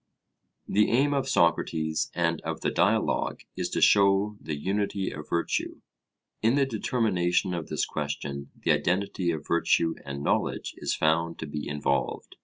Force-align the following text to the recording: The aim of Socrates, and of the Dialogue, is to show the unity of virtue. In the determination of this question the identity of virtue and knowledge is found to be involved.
The 0.67 0.89
aim 0.89 1.13
of 1.13 1.29
Socrates, 1.29 2.09
and 2.15 2.41
of 2.41 2.61
the 2.61 2.71
Dialogue, 2.71 3.41
is 3.55 3.69
to 3.69 3.81
show 3.81 4.35
the 4.41 4.55
unity 4.55 5.11
of 5.11 5.29
virtue. 5.29 5.81
In 6.41 6.55
the 6.55 6.65
determination 6.65 7.53
of 7.53 7.67
this 7.67 7.85
question 7.85 8.49
the 8.63 8.71
identity 8.71 9.29
of 9.29 9.45
virtue 9.45 9.93
and 10.03 10.23
knowledge 10.23 10.73
is 10.77 10.95
found 10.95 11.37
to 11.37 11.45
be 11.45 11.67
involved. 11.67 12.35